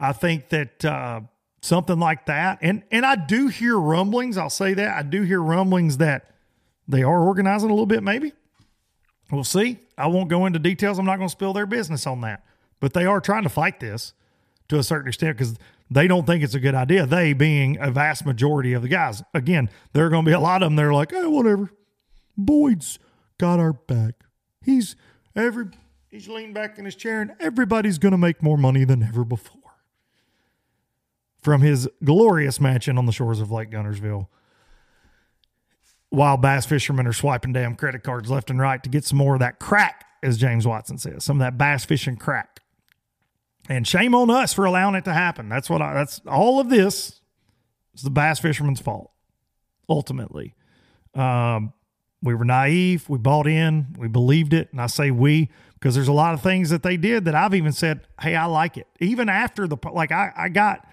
[0.01, 1.21] I think that uh,
[1.61, 4.97] something like that, and and I do hear rumblings, I'll say that.
[4.97, 6.31] I do hear rumblings that
[6.89, 8.33] they are organizing a little bit, maybe.
[9.31, 9.79] We'll see.
[9.97, 10.99] I won't go into details.
[10.99, 12.45] I'm not going to spill their business on that.
[12.81, 14.15] But they are trying to fight this
[14.69, 15.57] to a certain extent because
[15.91, 17.05] they don't think it's a good idea.
[17.05, 19.23] They being a vast majority of the guys.
[19.35, 20.77] Again, there are going to be a lot of them.
[20.77, 21.71] They're like, oh, whatever.
[22.37, 22.99] Boyd's
[23.37, 24.15] got our back.
[24.63, 24.97] He's
[25.37, 25.67] every
[26.09, 29.25] he's leaned back in his chair, and everybody's going to make more money than ever
[29.25, 29.57] before.
[31.43, 34.29] From his glorious mansion on the shores of Lake Guntersville
[36.11, 39.35] while bass fishermen are swiping damn credit cards left and right to get some more
[39.35, 42.61] of that crack, as James Watson says, some of that bass fishing crack.
[43.69, 45.49] And shame on us for allowing it to happen.
[45.49, 47.21] That's what I, that's all of this
[47.95, 49.11] is the bass fisherman's fault,
[49.89, 50.55] ultimately.
[51.15, 51.75] Um,
[52.23, 53.09] we were naive.
[53.09, 53.95] We bought in.
[53.99, 54.69] We believed it.
[54.73, 57.55] And I say we because there's a lot of things that they did that I've
[57.55, 58.89] even said, hey, I like it.
[59.01, 60.85] Even after the, like, I, I got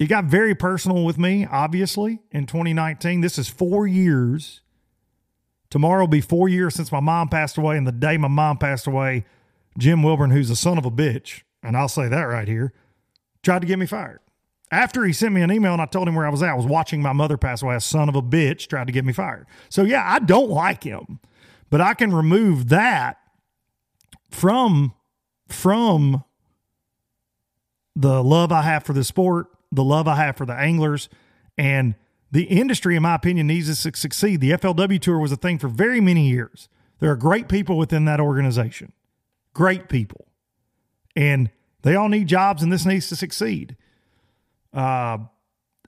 [0.00, 3.20] it got very personal with me, obviously, in 2019.
[3.20, 4.62] This is four years.
[5.68, 7.76] Tomorrow will be four years since my mom passed away.
[7.76, 9.26] And the day my mom passed away,
[9.76, 12.72] Jim Wilburn, who's a son of a bitch, and I'll say that right here,
[13.42, 14.20] tried to get me fired.
[14.72, 16.54] After he sent me an email and I told him where I was at, I
[16.54, 17.74] was watching my mother pass away.
[17.74, 19.46] A son of a bitch tried to get me fired.
[19.68, 21.20] So, yeah, I don't like him,
[21.68, 23.18] but I can remove that
[24.30, 24.94] from
[25.46, 26.24] from
[27.94, 31.08] the love I have for the sport the love I have for the anglers
[31.56, 31.94] and
[32.32, 34.40] the industry, in my opinion, needs to succeed.
[34.40, 36.68] The FLW Tour was a thing for very many years.
[37.00, 38.92] There are great people within that organization,
[39.52, 40.26] great people,
[41.16, 41.50] and
[41.82, 43.76] they all need jobs, and this needs to succeed.
[44.72, 45.18] Uh,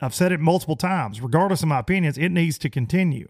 [0.01, 1.21] I've said it multiple times.
[1.21, 3.29] Regardless of my opinions, it needs to continue.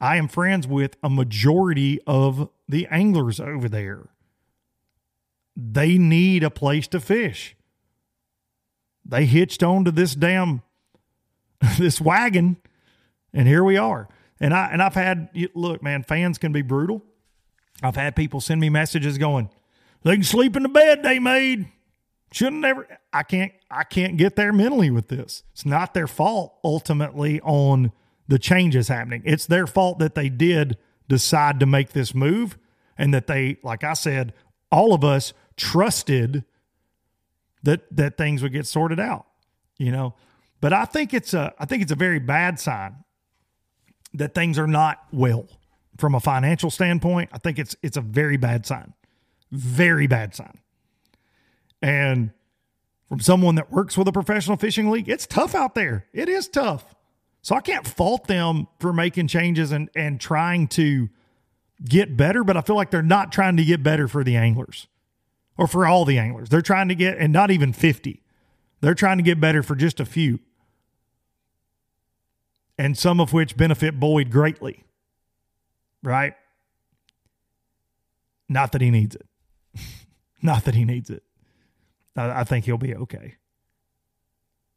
[0.00, 4.08] I am friends with a majority of the anglers over there.
[5.54, 7.54] They need a place to fish.
[9.04, 10.62] They hitched onto this damn
[11.78, 12.56] this wagon,
[13.32, 14.08] and here we are.
[14.40, 17.02] And I and I've had look, man, fans can be brutal.
[17.82, 19.50] I've had people send me messages going,
[20.02, 21.68] they can sleep in the bed they made.
[22.32, 22.88] Shouldn't ever.
[23.12, 25.42] I can't I can't get there mentally with this.
[25.52, 27.92] It's not their fault ultimately on
[28.26, 29.22] the changes happening.
[29.24, 32.56] It's their fault that they did decide to make this move
[32.96, 34.32] and that they, like I said,
[34.70, 36.44] all of us trusted
[37.62, 39.26] that that things would get sorted out,
[39.78, 40.14] you know.
[40.60, 42.96] But I think it's a I think it's a very bad sign
[44.14, 45.48] that things are not well
[45.98, 47.30] from a financial standpoint.
[47.32, 48.94] I think it's it's a very bad sign.
[49.50, 50.58] Very bad sign.
[51.80, 52.30] And
[53.08, 56.06] from someone that works with a professional fishing league, it's tough out there.
[56.12, 56.94] It is tough.
[57.42, 61.08] So I can't fault them for making changes and and trying to
[61.84, 64.86] get better, but I feel like they're not trying to get better for the anglers
[65.62, 66.48] or for all the anglers.
[66.48, 68.20] They're trying to get, and not even 50.
[68.80, 70.40] They're trying to get better for just a few.
[72.76, 74.82] And some of which benefit Boyd greatly.
[76.02, 76.34] Right?
[78.48, 79.26] Not that he needs it.
[80.42, 81.22] Not that he needs it.
[82.16, 83.36] I, I think he'll be okay.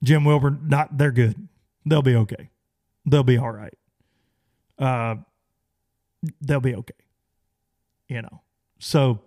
[0.03, 1.47] Jim Wilburn, not they're good.
[1.83, 2.51] They'll be okay.
[3.07, 3.73] They'll be all right.
[4.77, 5.15] Uh,
[6.41, 6.93] they'll be okay.
[8.07, 8.41] You know,
[8.77, 9.21] so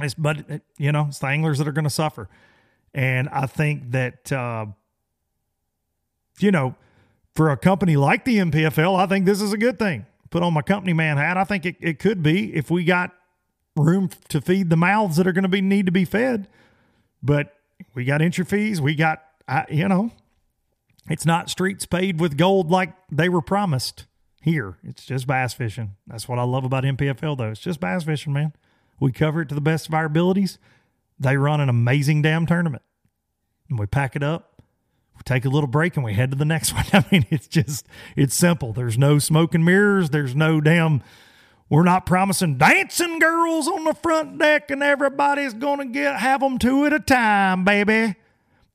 [0.00, 2.28] it's but you know it's the anglers that are going to suffer,
[2.94, 4.66] and I think that uh,
[6.38, 6.74] you know
[7.34, 10.06] for a company like the NPFL, I think this is a good thing.
[10.30, 11.36] Put on my company man hat.
[11.36, 13.12] I think it, it could be if we got
[13.76, 16.48] room to feed the mouths that are going to be need to be fed.
[17.22, 17.54] But
[17.94, 18.80] we got entry fees.
[18.80, 20.10] We got, I, you know,
[21.08, 24.06] it's not streets paved with gold like they were promised
[24.40, 24.78] here.
[24.82, 25.96] It's just bass fishing.
[26.06, 27.50] That's what I love about NPFL, though.
[27.50, 28.52] It's just bass fishing, man.
[28.98, 30.58] We cover it to the best of our abilities.
[31.18, 32.82] They run an amazing damn tournament.
[33.68, 34.62] And we pack it up,
[35.16, 36.84] we take a little break, and we head to the next one.
[36.92, 38.72] I mean, it's just, it's simple.
[38.72, 40.10] There's no smoke and mirrors.
[40.10, 41.02] There's no damn
[41.68, 46.40] we're not promising dancing girls on the front deck and everybody's going to get have
[46.40, 48.14] them two at a time, baby.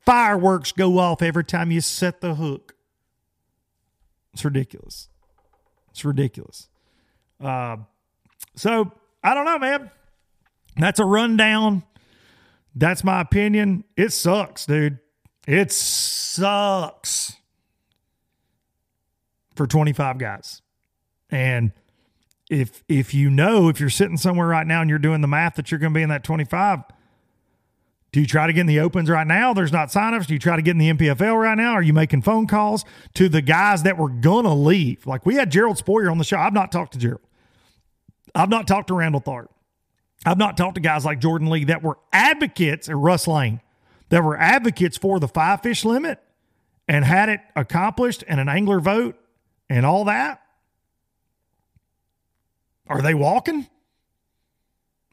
[0.06, 2.76] Fireworks go off every time you set the hook.
[4.34, 5.08] It's ridiculous.
[5.92, 6.68] It's ridiculous.
[7.40, 7.78] Uh,
[8.56, 8.92] so
[9.24, 9.90] I don't know, man.
[10.78, 11.84] That's a rundown.
[12.76, 13.84] That's my opinion.
[13.98, 15.00] It sucks, dude.
[15.48, 17.34] It sucks
[19.56, 20.62] for 25 guys.
[21.30, 21.72] And
[22.52, 25.56] if if you know if you're sitting somewhere right now and you're doing the math
[25.56, 26.84] that you're going to be in that 25
[28.12, 30.40] do you try to get in the opens right now there's not signups do you
[30.40, 33.42] try to get in the NPFL right now are you making phone calls to the
[33.42, 36.52] guys that were going to leave like we had gerald spohrer on the show i've
[36.52, 37.22] not talked to gerald
[38.36, 39.48] i've not talked to randall tharp
[40.26, 43.62] i've not talked to guys like jordan lee that were advocates at russ lane
[44.10, 46.22] that were advocates for the five fish limit
[46.88, 49.18] and had it accomplished and an angler vote
[49.70, 50.42] and all that
[52.92, 53.68] are they walking?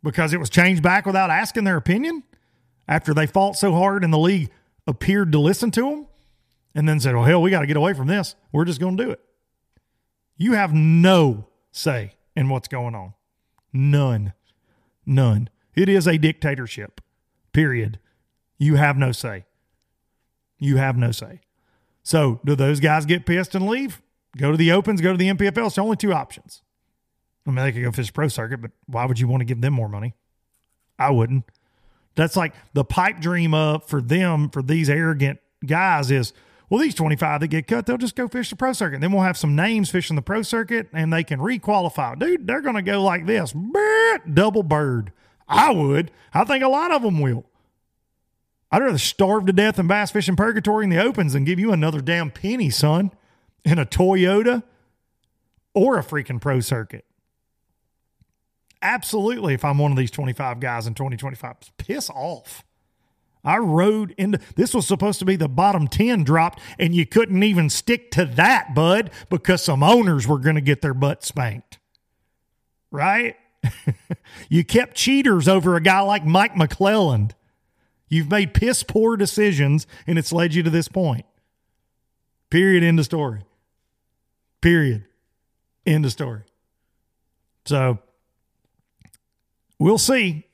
[0.03, 2.25] Because it was changed back without asking their opinion
[2.89, 4.51] after they fought so hard and the league
[4.87, 6.07] appeared to listen to them
[6.75, 8.35] and then said, well, hell, we got to get away from this.
[8.51, 9.21] We're just going to do it.
[10.37, 13.15] You have no say in what's going on.
[13.73, 14.33] None.
[15.09, 15.49] None.
[15.75, 17.01] It is a dictatorship,
[17.55, 17.99] period.
[18.59, 19.47] You have no say.
[20.59, 21.41] You have no say.
[22.03, 24.03] So, do those guys get pissed and leave?
[24.37, 25.67] Go to the Opens, go to the NPFL.
[25.67, 26.63] It's the only two options.
[27.47, 29.63] I mean, they could go fish pro circuit, but why would you want to give
[29.63, 30.15] them more money?
[30.99, 31.45] I wouldn't.
[32.15, 36.35] That's like the pipe dream up for them, for these arrogant guys is,
[36.71, 39.01] well, these 25 that get cut, they'll just go fish the pro circuit.
[39.01, 42.19] Then we'll have some names fishing the pro circuit and they can requalify.
[42.19, 43.55] Dude, they're going to go like this
[44.33, 45.13] double bird.
[45.49, 46.11] I would.
[46.35, 47.47] I think a lot of them will.
[48.71, 51.73] I'd rather starve to death in bass fishing purgatory in the opens than give you
[51.73, 53.13] another damn penny, son,
[53.65, 54.63] in a Toyota
[55.73, 57.07] or a freaking pro circuit.
[58.83, 62.63] Absolutely, if I'm one of these 25 guys in 2025, piss off.
[63.45, 67.43] I rode into this was supposed to be the bottom 10 dropped, and you couldn't
[67.43, 71.79] even stick to that, bud, because some owners were going to get their butt spanked.
[72.91, 73.37] Right?
[74.49, 77.33] you kept cheaters over a guy like Mike McClelland.
[78.09, 81.27] You've made piss poor decisions, and it's led you to this point.
[82.51, 82.83] Period.
[82.83, 83.43] End of story.
[84.61, 85.05] Period.
[85.85, 86.43] End of story.
[87.67, 87.99] So
[89.79, 90.45] We'll see.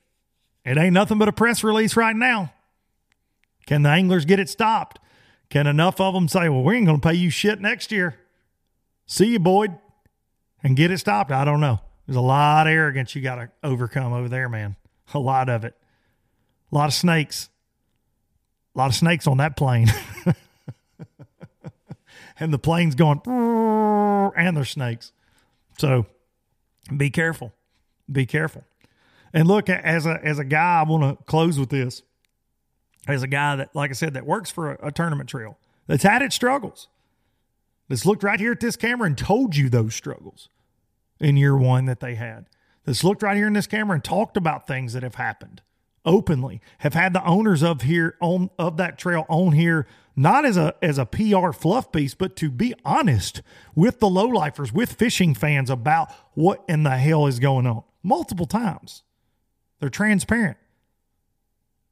[0.63, 2.53] It ain't nothing but a press release right now.
[3.65, 4.99] Can the anglers get it stopped?
[5.49, 8.15] Can enough of them say, well, we ain't going to pay you shit next year?
[9.05, 9.75] See you, Boyd,
[10.63, 11.31] and get it stopped?
[11.31, 11.79] I don't know.
[12.07, 14.75] There's a lot of arrogance you got to overcome over there, man.
[15.13, 15.75] A lot of it.
[16.71, 17.49] A lot of snakes.
[18.75, 19.87] A lot of snakes on that plane.
[22.39, 25.11] and the plane's going, and there's snakes.
[25.77, 26.05] So
[26.95, 27.53] be careful.
[28.11, 28.63] Be careful.
[29.33, 32.01] And look, as a as a guy, I want to close with this.
[33.07, 36.03] As a guy that, like I said, that works for a, a tournament trail that's
[36.03, 36.87] had its struggles,
[37.87, 40.49] that's looked right here at this camera and told you those struggles
[41.19, 42.47] in year one that they had.
[42.83, 45.61] That's looked right here in this camera and talked about things that have happened
[46.05, 46.61] openly.
[46.79, 50.75] Have had the owners of here on of that trail on here not as a
[50.81, 53.41] as a PR fluff piece, but to be honest
[53.73, 58.45] with the lowlifers, with fishing fans about what in the hell is going on multiple
[58.45, 59.03] times.
[59.79, 60.57] They're transparent.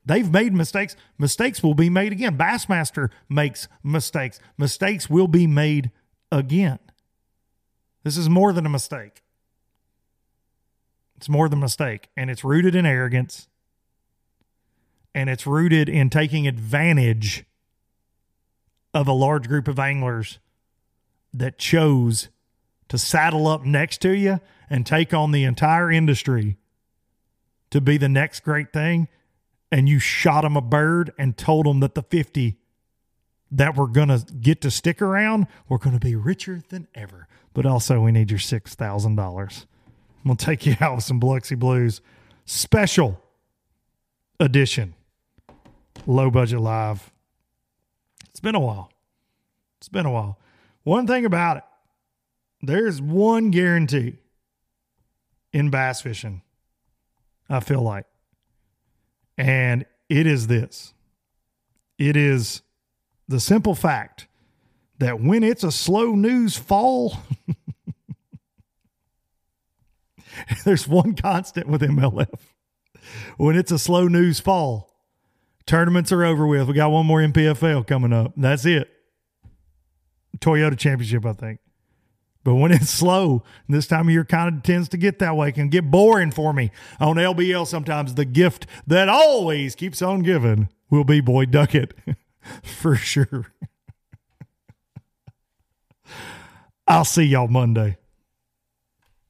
[0.05, 0.95] They've made mistakes.
[1.17, 2.37] Mistakes will be made again.
[2.37, 4.39] Bassmaster makes mistakes.
[4.57, 5.91] Mistakes will be made
[6.31, 6.79] again.
[8.03, 9.23] This is more than a mistake.
[11.15, 12.09] It's more than a mistake.
[12.17, 13.47] And it's rooted in arrogance.
[15.15, 17.45] And it's rooted in taking advantage
[18.93, 20.39] of a large group of anglers
[21.33, 22.29] that chose
[22.89, 24.39] to saddle up next to you
[24.69, 26.57] and take on the entire industry
[27.71, 29.07] to be the next great thing
[29.74, 32.59] and you shot him a bird and told him that the 50
[33.49, 37.28] that we're going to get to stick around, we're going to be richer than ever.
[37.55, 39.65] But also, we need your $6,000.
[40.24, 42.01] We'll take you out with some Biloxi Blues
[42.45, 43.19] special
[44.39, 44.93] edition,
[46.05, 47.11] low budget live.
[48.30, 48.91] It's been a while.
[49.80, 50.38] It's been a while.
[50.84, 51.63] One thing about it,
[52.61, 54.17] there's one guarantee
[55.51, 56.43] in bass fishing,
[57.49, 58.05] I feel like.
[59.38, 60.93] And it is this
[61.97, 62.61] it is
[63.27, 64.27] the simple fact
[64.99, 67.17] that when it's a slow news fall,
[70.65, 72.39] there's one constant with MLF.
[73.38, 74.93] When it's a slow news fall,
[75.65, 76.67] tournaments are over with.
[76.67, 78.34] We got one more NPFL coming up.
[78.38, 78.89] That's it.
[80.39, 81.59] Toyota Championship, I think.
[82.43, 85.51] But when it's slow, this time of year kind of tends to get that way,
[85.51, 86.71] can get boring for me.
[86.99, 91.93] On LBL, sometimes the gift that always keeps on giving will be Boyd Duckett
[92.63, 93.47] for sure.
[96.87, 97.97] I'll see y'all Monday.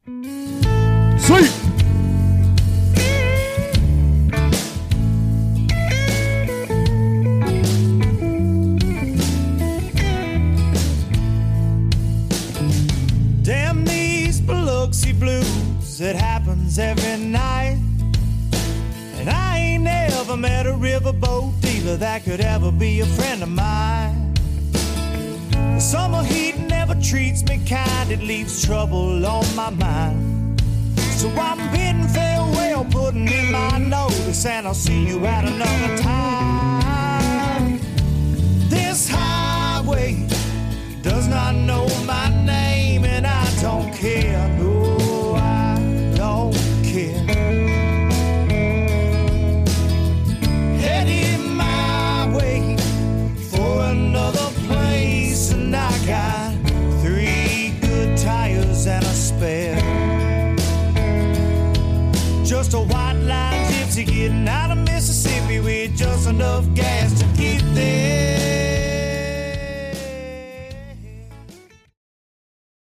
[0.06, 1.50] See.
[1.64, 1.73] Damn
[21.84, 24.34] dealer that could ever be a friend of mine.
[25.52, 30.62] The summer heat never treats me kind, it leaves trouble on my mind.
[30.98, 37.80] So I'm bidding farewell, putting in my notice, and I'll see you at another time.
[38.70, 40.28] This highway
[41.02, 44.33] does not know my name, and I don't care.
[66.42, 67.33] Of gas.